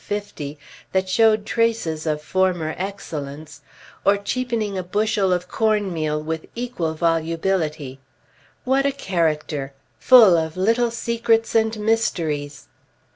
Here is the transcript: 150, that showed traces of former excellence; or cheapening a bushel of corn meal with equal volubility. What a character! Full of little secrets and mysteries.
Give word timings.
150, 0.07 0.57
that 0.93 1.07
showed 1.07 1.45
traces 1.45 2.07
of 2.07 2.23
former 2.23 2.73
excellence; 2.75 3.61
or 4.03 4.17
cheapening 4.17 4.75
a 4.75 4.81
bushel 4.81 5.31
of 5.31 5.47
corn 5.47 5.93
meal 5.93 6.19
with 6.19 6.47
equal 6.55 6.95
volubility. 6.95 7.99
What 8.63 8.87
a 8.87 8.91
character! 8.91 9.73
Full 9.99 10.35
of 10.39 10.57
little 10.57 10.89
secrets 10.89 11.53
and 11.53 11.77
mysteries. 11.79 12.67